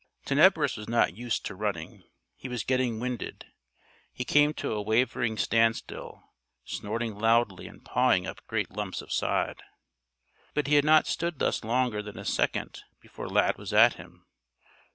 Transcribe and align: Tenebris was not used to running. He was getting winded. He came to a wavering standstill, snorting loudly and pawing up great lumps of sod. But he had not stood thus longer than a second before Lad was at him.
Tenebris 0.25 0.77
was 0.77 0.89
not 0.89 1.15
used 1.15 1.45
to 1.45 1.53
running. 1.53 2.01
He 2.35 2.49
was 2.49 2.63
getting 2.63 2.99
winded. 2.99 3.45
He 4.11 4.25
came 4.25 4.51
to 4.55 4.73
a 4.73 4.81
wavering 4.81 5.37
standstill, 5.37 6.23
snorting 6.65 7.13
loudly 7.19 7.67
and 7.67 7.85
pawing 7.85 8.25
up 8.25 8.41
great 8.47 8.71
lumps 8.71 9.03
of 9.03 9.13
sod. 9.13 9.61
But 10.55 10.65
he 10.65 10.73
had 10.73 10.85
not 10.85 11.05
stood 11.05 11.37
thus 11.37 11.63
longer 11.63 12.01
than 12.01 12.17
a 12.17 12.25
second 12.25 12.81
before 12.99 13.29
Lad 13.29 13.59
was 13.59 13.73
at 13.73 13.93
him. 13.93 14.25